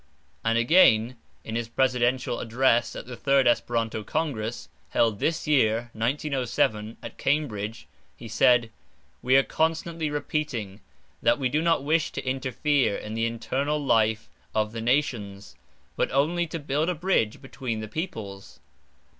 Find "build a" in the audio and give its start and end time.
16.57-16.95